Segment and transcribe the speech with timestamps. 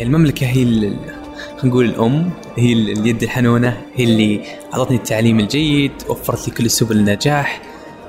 [0.00, 0.96] المملكة هي ال-
[1.36, 4.40] خلينا نقول الأم هي ال- اليد الحنونة هي اللي
[4.74, 7.62] أعطتني التعليم الجيد وفرت لي كل سبل النجاح.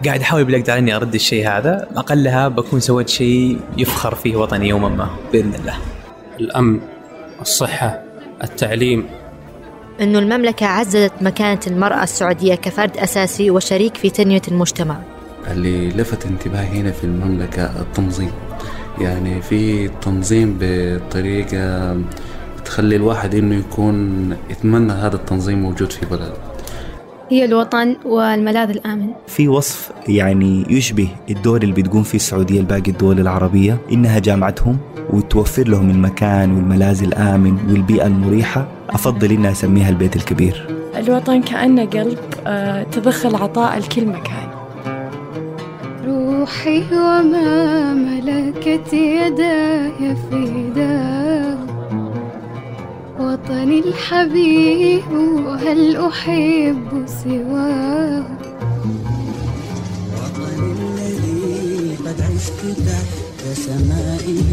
[0.05, 1.87] قاعد أحاول بالأقدر إني أرد الشيء هذا.
[1.95, 5.77] أقلها بكون سويت شيء يفخر فيه وطني يوما ما بإذن الله.
[6.39, 6.79] الأمن
[7.41, 8.03] الصحة
[8.43, 9.05] التعليم.
[10.01, 14.99] أنه المملكة عززت مكانة المرأة السعودية كفرد أساسي وشريك في تنمية المجتمع.
[15.51, 18.31] اللي لفت انتباهي هنا في المملكة التنظيم.
[19.01, 21.97] يعني في تنظيم بطريقة
[22.59, 26.33] بتخلي الواحد إنه يكون يتمنى هذا التنظيم موجود في بلده.
[27.29, 29.07] هي الوطن والملاذ الآمن.
[29.27, 34.77] في وصف يعني يشبه الدور اللي بتقوم فيه السعودية لباقي الدول العربية إنها جامعتهم
[35.09, 40.67] وتوفر لهم المكان والملاذ الآمن والبيئة المريحة أفضل إنها أسميها البيت الكبير.
[40.97, 44.56] الوطن كأنه قلب آه، تضخ العطاء لكل مكان.
[46.47, 51.57] روحي وما ملكت يداي فداه
[53.19, 58.23] وطني الحبيب وهل أحب سواه؟
[60.15, 64.49] وطني الذي قد عشت تحت سمائه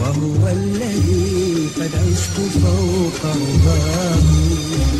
[0.00, 4.93] وهو الذي قد عشت فوق رضاه.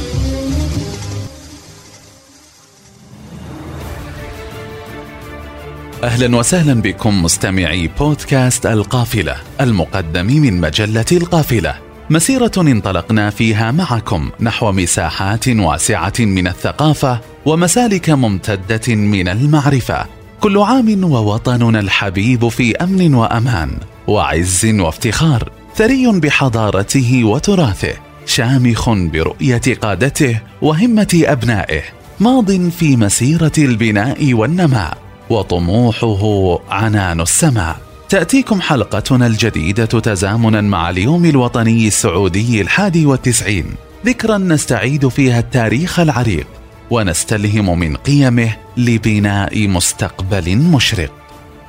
[6.05, 11.75] أهلا وسهلا بكم مستمعي بودكاست القافلة المقدم من مجلة القافلة.
[12.11, 20.07] مسيرة انطلقنا فيها معكم نحو مساحات واسعة من الثقافة ومسالك ممتدة من المعرفة.
[20.41, 23.71] كل عام ووطننا الحبيب في أمن وأمان
[24.07, 27.95] وعز وافتخار ثري بحضارته وتراثه
[28.27, 31.83] شامخ برؤية قادته وهمة أبنائه.
[32.21, 35.04] ماض في مسيرة البناء والنماء.
[35.31, 36.23] وطموحه
[36.71, 37.77] عنان السماء.
[38.09, 43.67] تأتيكم حلقتنا الجديدة تزامنا مع اليوم الوطني السعودي الحادي والتسعين.
[44.07, 46.47] ذكرا نستعيد فيها التاريخ العريق
[46.91, 51.11] ونستلهم من قيمه لبناء مستقبل مشرق.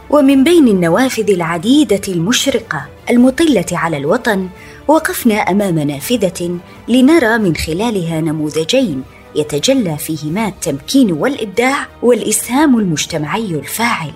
[0.10, 4.48] ومن بين النوافذ العديدة المشرقة المطلة على الوطن
[4.88, 9.04] وقفنا أمام نافذة لنرى من خلالها نموذجين
[9.36, 14.12] يتجلى فيهما التمكين والإبداع والإسهام المجتمعي الفاعل.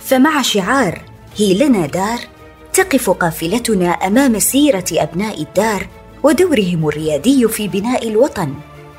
[0.00, 1.02] فمع شعار
[1.36, 2.18] هي لنا دار
[2.72, 5.86] تقف قافلتنا أمام سيرة أبناء الدار
[6.22, 8.54] ودورهم الريادي في بناء الوطن.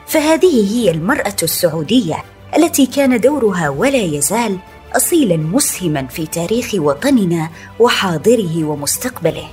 [0.07, 2.23] فهذه هي المرأة السعودية
[2.57, 4.57] التي كان دورها ولا يزال
[4.95, 7.49] اصيلا مسهما في تاريخ وطننا
[7.79, 9.47] وحاضره ومستقبله.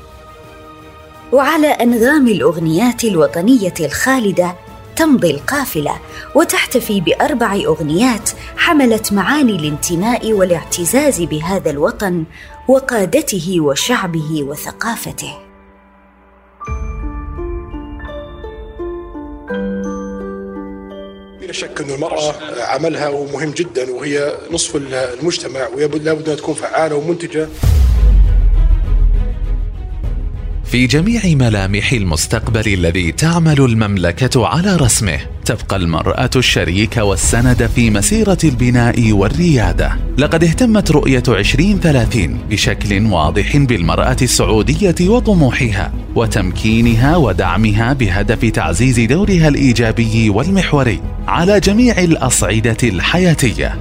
[1.33, 4.54] وعلى أنغام الأغنيات الوطنية الخالدة
[4.97, 6.00] تمضي القافلة
[6.34, 12.25] وتحتفي بأربع أغنيات حملت معاني الانتماء والاعتزاز بهذا الوطن
[12.69, 15.32] وقادته وشعبه وثقافته.
[21.41, 26.97] بلا شك أن المرأة عملها مهم جدا وهي نصف المجتمع ويجب لابد أن تكون فعالة
[26.97, 27.48] ومنتجة.
[30.72, 35.19] في جميع ملامح المستقبل الذي تعمل المملكة على رسمه.
[35.44, 39.93] تبقى المرأة الشريك والسند في مسيرة البناء والريادة.
[40.19, 50.31] لقد اهتمت رؤية 2030 بشكل واضح بالمرأة السعودية وطموحها وتمكينها ودعمها بهدف تعزيز دورها الإيجابي
[50.31, 53.78] والمحوري على جميع الأصعدة الحياتية.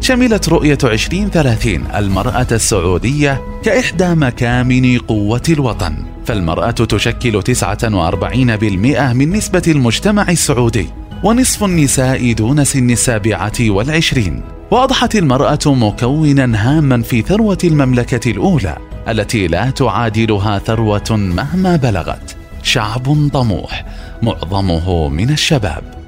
[0.00, 6.09] شملت رؤية 2030 المرأة السعودية كإحدى مكامن قوة الوطن.
[6.24, 10.86] فالمرأة تشكل 49% من نسبة المجتمع السعودي
[11.24, 14.42] ونصف النساء دون سن السابعة والعشرين.
[14.70, 18.76] وأضحت المرأة مكونا هاما في ثروة المملكة الأولى
[19.08, 22.36] التي لا تعادلها ثروة مهما بلغت.
[22.62, 23.84] شعب طموح
[24.22, 25.99] معظمه من الشباب.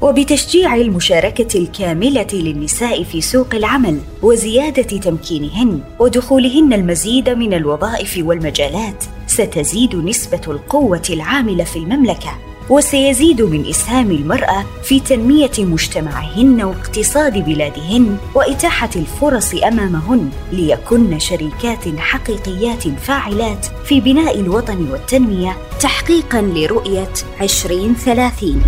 [0.00, 9.96] وبتشجيع المشاركة الكاملة للنساء في سوق العمل وزيادة تمكينهن ودخولهن المزيد من الوظائف والمجالات ستزيد
[9.96, 12.38] نسبة القوة العاملة في المملكة
[12.70, 22.88] وسيزيد من إسهام المرأة في تنمية مجتمعهن واقتصاد بلادهن وإتاحة الفرص أمامهن ليكن شريكات حقيقيات
[22.88, 28.62] فاعلات في بناء الوطن والتنمية تحقيقا لرؤية 2030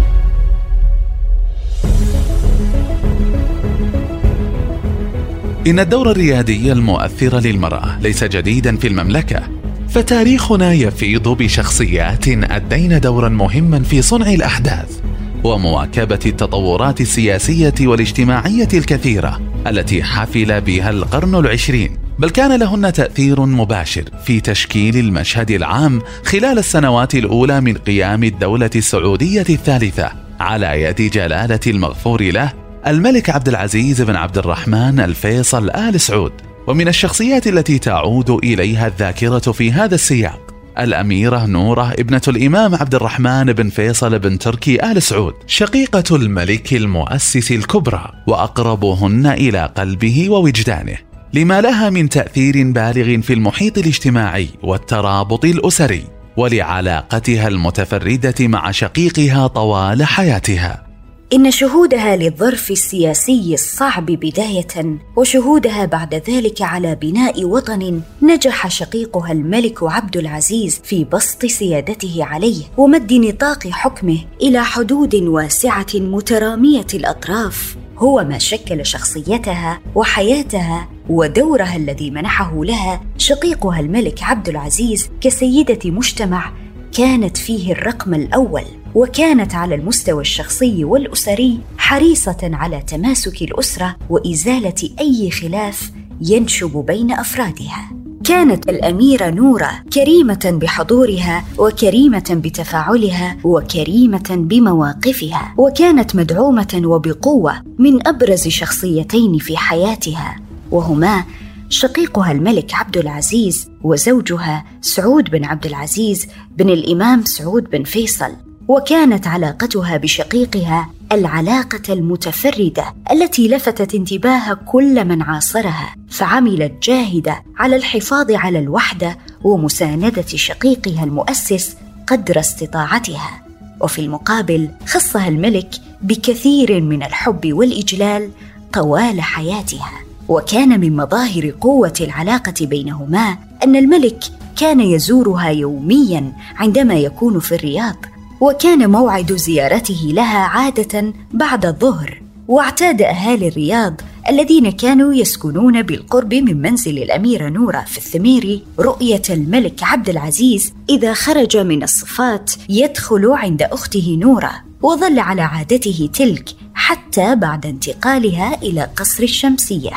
[5.66, 9.42] إن الدور الريادي المؤثر للمرأة ليس جديدا في المملكة
[9.88, 15.00] فتاريخنا يفيض بشخصيات أدين دورا مهما في صنع الأحداث
[15.44, 21.98] ومواكبة التطورات السياسية والاجتماعية الكثيرة التي حفل بها القرن العشرين.
[22.18, 28.70] بل كان لهن تأثير مباشر في تشكيل المشهد العام خلال السنوات الأولى من قيام الدولة
[28.76, 36.00] السعودية الثالثة على يد جلالة المغفور له الملك عبد العزيز بن عبد الرحمن الفيصل آل
[36.00, 36.32] سعود
[36.66, 40.40] ومن الشخصيات التي تعود إليها الذاكرة في هذا السياق
[40.78, 47.52] الأميرة نورة ابنة الإمام عبد الرحمن بن فيصل بن تركي آل سعود شقيقة الملك المؤسس
[47.52, 50.96] الكبرى وأقربهن إلى قلبه ووجدانه
[51.34, 56.04] لما لها من تأثير بالغ في المحيط الاجتماعي والترابط الأسري
[56.36, 60.91] ولعلاقتها المتفردة مع شقيقها طوال حياتها.
[61.32, 69.82] إن شهودها للظرف السياسي الصعب بداية وشهودها بعد ذلك على بناء وطن نجح شقيقها الملك
[69.82, 77.76] عبد العزيز في بسط سيادته عليه ومد نطاق حكمه إلى حدود واسعة مترامية الأطراف.
[77.98, 86.52] هو ما شكل شخصيتها وحياتها ودورها الذي منحه لها شقيقها الملك عبد العزيز كسيدة مجتمع
[86.96, 88.81] كانت فيه الرقم الأول.
[88.94, 95.90] وكانت على المستوى الشخصي والأسري حريصة على تماسك الأسرة وإزالة أي خلاف
[96.20, 97.90] ينشب بين أفرادها.
[98.24, 109.38] كانت الأميرة نورة كريمة بحضورها وكريمة بتفاعلها وكريمة بمواقفها وكانت مدعومة وبقوة من أبرز شخصيتين
[109.38, 110.36] في حياتها
[110.70, 111.24] وهما
[111.68, 118.32] شقيقها الملك عبد العزيز وزوجها سعود بن عبد العزيز بن الإمام سعود بن فيصل.
[118.68, 128.30] وكانت علاقتها بشقيقها العلاقة المتفردة التي لفتت انتباه كل من عاصرها فعملت جاهدة على الحفاظ
[128.30, 131.76] على الوحدة ومساندة شقيقها المؤسس
[132.06, 133.42] قدر استطاعتها.
[133.80, 135.70] وفي المقابل خصها الملك
[136.02, 138.30] بكثير من الحب والإجلال
[138.72, 139.90] طوال حياتها.
[140.28, 144.24] وكان من مظاهر قوة العلاقة بينهما أن الملك
[144.56, 147.96] كان يزورها يوميا عندما يكون في الرياض.
[148.42, 156.62] وكان موعد زيارته لها عادة بعد الظهر واعتاد أهالي الرياض الذين كانوا يسكنون بالقرب من
[156.62, 163.62] منزل الاميره نوره في الثميري رؤية الملك عبد العزيز إذا خرج من الصفات يدخل عند
[163.62, 164.52] أخته نوره
[164.82, 169.92] وظل على عادته تلك حتى بعد انتقالها إلى قصر الشمسية.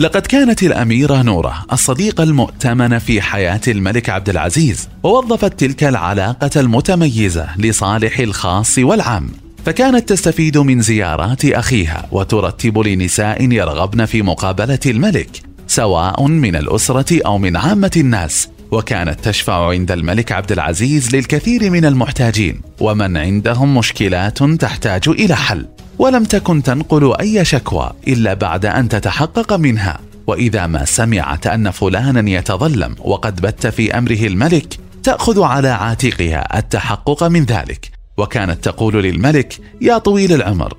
[0.00, 7.48] لقد كانت الأميرة نورة الصديقة المؤتمنة في حياة الملك عبد العزيز ووظفت تلك العلاقة المتميزة
[7.58, 9.28] لصالح الخاص والعام
[9.66, 17.38] فكانت تستفيد من زيارات أخيها وترتب لنساء يرغبن في مقابلة الملك سواء من الأسرة أو
[17.38, 24.42] من عامة الناس وكانت تشفع عند الملك عبد العزيز للكثير من المحتاجين ومن عندهم مشكلات
[24.42, 25.66] تحتاج إلى حل.
[26.00, 30.00] ولم تكن تنقل أي شكوى إلا بعد أن تتحقق منها.
[30.26, 37.22] وإذا ما سمعت أن فلانا يتظلم وقد بت في أمره الملك تأخذ على عاتقها التحقق
[37.24, 37.90] من ذلك.
[38.16, 40.74] وكانت تقول للملك يا طويل العمر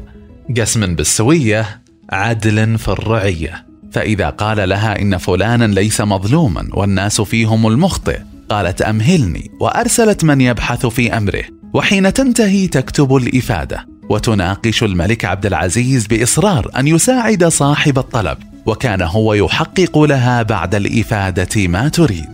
[0.57, 1.81] قسم بالسوية
[2.11, 3.65] عدل في الرعية.
[3.91, 8.19] فإذا قال لها إن فلانا ليس مظلوما والناس فيهم المخطئ
[8.49, 11.43] قالت أمهلني وأرسلت من يبحث في أمره.
[11.73, 13.90] وحين تنتهي تكتب الإفادة.
[14.11, 21.67] وتناقش الملك عبد العزيز بإصرار أن يساعد صاحب الطلب وكان هو يحقق لها بعد الإفادة
[21.67, 22.29] ما تريد.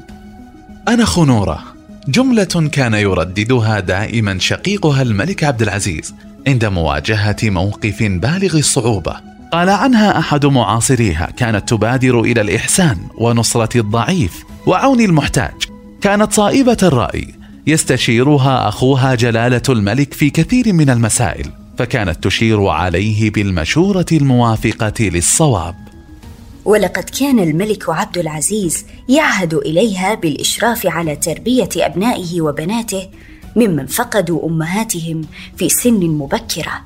[0.88, 1.63] أنا خنورة.
[2.07, 6.13] جملة كان يرددها دائما شقيقها الملك عبد العزيز
[6.48, 9.15] عند مواجهة موقف بالغ الصعوبة.
[9.51, 15.63] قال عنها أحد معاصريها كانت تبادر إلى الإحسان ونصرة الضعيف وعون المحتاج.
[16.01, 17.34] كانت صائبة الرأي.
[17.67, 21.66] يستشيرها أخوها جلالة الملك في كثير من المسائل.
[21.77, 25.75] فكانت تشير عليه بالمشورة الموافقة للصواب.
[26.65, 33.07] ولقد كان الملك عبد العزيز يعهد إليها بالإشراف على تربية أبنائه وبناته
[33.55, 35.22] ممن فقدوا أمهاتهم
[35.57, 36.81] في سن مبكرة.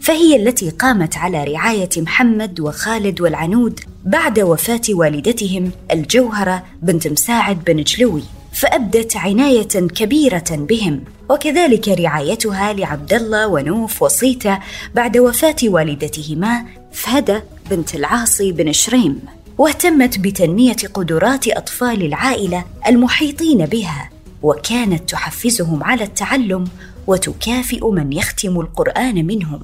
[0.00, 7.82] فهي التي قامت على رعاية محمد وخالد والعنود بعد وفاة والدتهم الجوهرة بنت مساعد بن
[7.82, 8.22] جلوي.
[8.52, 11.04] فأبدت عناية كبيرة بهم.
[11.30, 14.58] وكذلك رعايتها لعبد الله ونوف وصيته
[14.94, 17.40] بعد وفاة والدتهما فهدى
[17.70, 19.20] بنت العاصي بن شريم.
[19.58, 24.10] واهتمت بتنمية قدرات أطفال العائلة المحيطين بها.
[24.42, 26.64] وكانت تحفزهم على التعلم
[27.06, 29.60] وتكافئ من يختم القرآن منهم.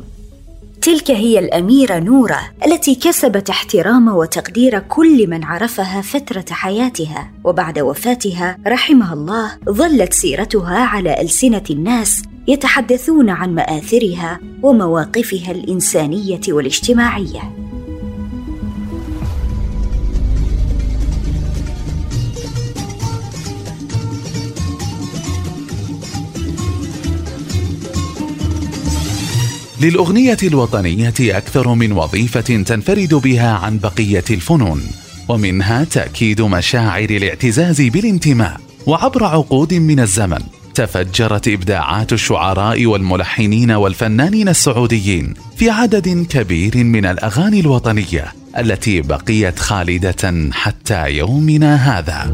[0.86, 8.58] تلك هي الأميرة نورة التي كسبت احترام وتقدير كل من عرفها فترة حياتها وبعد وفاتها
[8.66, 17.52] رحمها الله ظلت سيرتها على ألسنة الناس يتحدثون عن مآثرها ومواقفها الإنسانية والاجتماعية.
[29.86, 34.82] للأغنية الوطنية أكثر من وظيفة تنفرد بها عن بقية الفنون
[35.28, 38.60] ومنها تأكيد مشاعر الاعتزاز بالانتماء.
[38.86, 40.38] وعبر عقود من الزمن
[40.74, 50.50] تفجرت إبداعات الشعراء والملحنين والفنانين السعوديين في عدد كبير من الأغاني الوطنية التي بقيت خالدة
[50.52, 52.30] حتى يومنا هذا.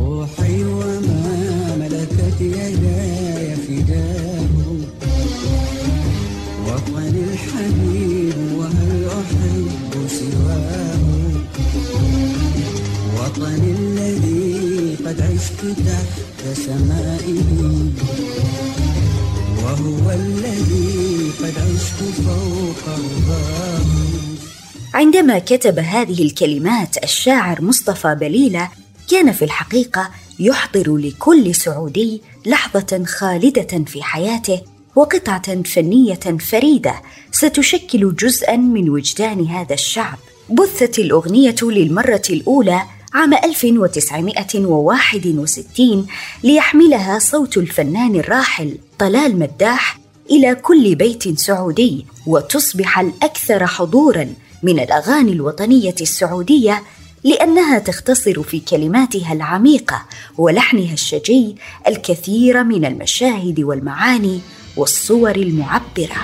[15.62, 17.52] تحت سمائه
[19.62, 23.86] وهو الذي قد عشت فوق رضاه.
[24.94, 28.68] عندما كتب هذه الكلمات الشاعر مصطفى بليلة
[29.10, 34.60] كان في الحقيقة يحضر لكل سعودي لحظة خالدة في حياته
[34.96, 36.94] وقطعة فنية فريدة.
[37.32, 40.18] ستشكل جزءا من وجدان هذا الشعب.
[40.50, 42.82] بثت الأغنية للمرة الأولى
[43.14, 46.06] عام 1961
[46.44, 49.98] ليحملها صوت الفنان الراحل طلال مداح
[50.30, 56.82] إلى كل بيت سعودي وتصبح الأكثر حضورا من الأغاني الوطنية السعودية
[57.24, 60.06] لأنها تختصر في كلماتها العميقة
[60.38, 61.56] ولحنها الشجي
[61.88, 64.40] الكثير من المشاهد والمعاني
[64.76, 66.16] والصور المعبرة.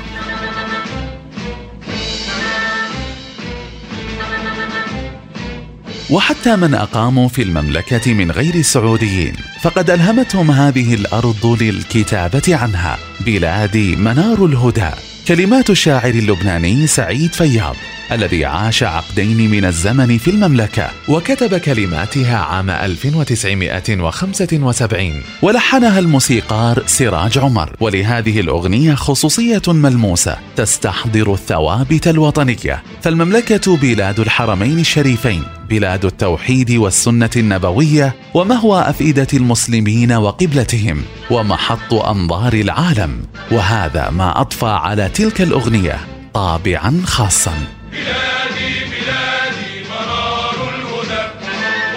[6.11, 12.99] وحتى من أقاموا في المملكة من غير السعوديين فقد ألهمتهم هذه الأرض للكتابة عنها.
[13.21, 14.91] بلادي منار الهدى.
[15.29, 17.77] كلمات الشاعر اللبناني سعيد فياض
[18.13, 27.73] الذي عاش عقدين من الزمن في المملكة وكتب كلماتها عام 1975 ولحنها الموسيقار سراج عمر.
[27.81, 32.83] ولهذه الأغنية خصوصية ملموسة تستحضر الثوابت الوطنية.
[33.03, 35.58] فالمملكة بلاد الحرمين الشريفين.
[35.71, 43.23] بلاد التوحيد والسنة النبوية ومهوى أفئدة المسلمين وقبلتهم ومحط أنظار العالم.
[43.51, 46.01] وهذا ما أضفى على تلك الأغنية
[46.35, 47.55] طابعا خاصا.
[47.93, 51.25] بلادي بلادي مرار الهدى.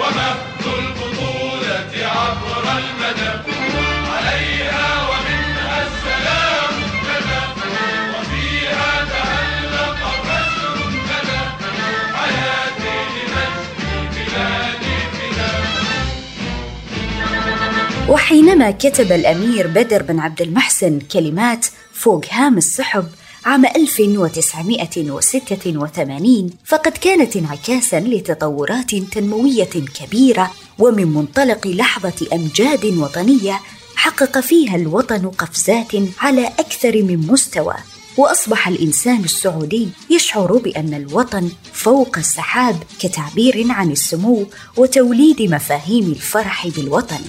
[0.00, 3.51] ومهد البطولة عبر المدى.
[18.12, 23.08] وحينما كتب الأمير بدر بن عبد المحسن كلمات فوق هام السحب
[23.44, 33.60] عام 1986 فقد كانت انعكاسا لتطورات تنموية كبيرة ومن منطلق لحظة أمجاد وطنية
[33.96, 37.74] حقق فيها الوطن قفزات على أكثر من مستوى.
[38.16, 47.20] وأصبح الإنسان السعودي يشعر بأن الوطن فوق السحاب كتعبير عن السمو وتوليد مفاهيم الفرح بالوطن.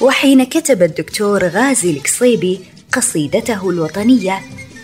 [0.00, 2.60] وحين كتب الدكتور غازي القصيبي
[2.92, 4.40] قصيدته الوطنية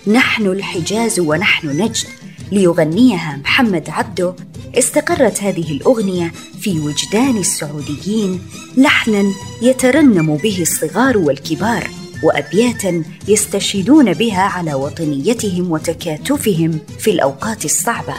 [0.06, 2.06] نحن الحجاز ونحن نجد
[2.52, 4.35] ليغنيها محمد عبده
[4.78, 8.40] استقرت هذه الأغنية في وجدان السعوديين
[8.76, 11.90] لحنا يترنم به الصغار والكبار
[12.23, 18.14] وابياتا يستشهدون بها على وطنيتهم وتكاتفهم في الأوقات الصعبة.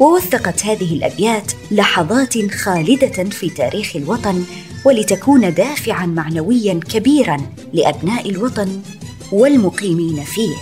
[0.00, 4.44] ووثقت هذه الأبيات لحظات خالدة في تاريخ الوطن
[4.86, 7.36] ولتكون دافعا معنويا كبيرا
[7.72, 8.80] لأبناء الوطن
[9.32, 10.54] والمقيمين فيه.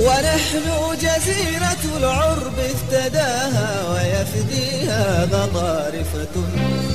[0.00, 0.66] ونحن
[1.00, 6.36] جزيرة العرب افتداها ويفديها غضارفة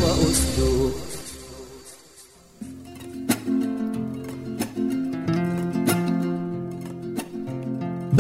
[0.01, 1.10] وأسدود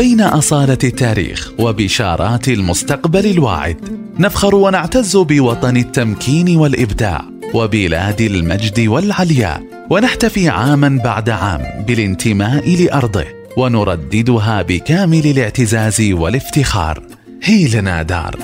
[0.01, 3.99] بين أصالة التاريخ وبشارات المستقبل الواعد.
[4.19, 13.25] نفخر ونعتز بوطن التمكين والإبداع وبلاد المجد والعلياء ونحتفي عاما بعد عام بالانتماء لأرضه
[13.57, 17.03] ونرددها بكامل الاعتزاز والافتخار.
[17.43, 18.35] هي لنا دار.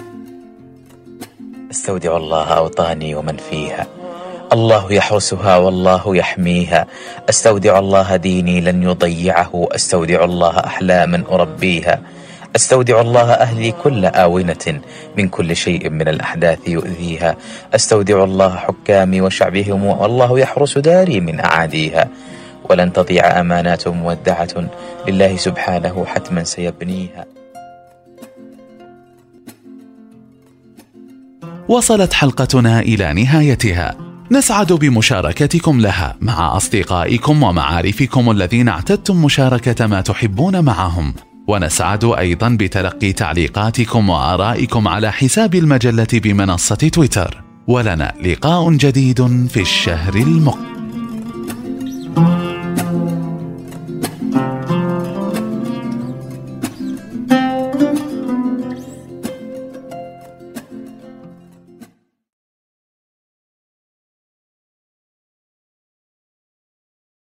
[1.71, 3.96] استودع الله أوطاني ومن فيها.
[4.53, 6.87] الله يحرسها والله يحميها.
[7.29, 9.67] أستودع الله ديني لن يضيعه.
[9.71, 12.01] أستودع الله احلاما أربيها.
[12.55, 14.81] أستودع الله أهلي كل آونة
[15.17, 17.37] من كل شيء من الأحداث يؤذيها.
[17.75, 22.07] أستودع الله حكامي وشعبهم والله يحرس داري من أعاديها.
[22.69, 24.69] ولن تضيع أمانات مودعة
[25.07, 27.25] لله سبحانه حتما سيبنيها.
[31.67, 34.06] وصلت حلقتنا إلى نهايتها.
[34.31, 41.13] نسعد بمشاركتكم لها مع أصدقائكم ومعارفكم الذين اعتدتم مشاركة ما تحبون معهم.
[41.47, 47.43] ونسعد أيضا بتلقي تعليقاتكم وآرائكم على حساب المجلة بمنصة تويتر.
[47.67, 50.77] ولنا لقاء جديد في الشهر المقبل.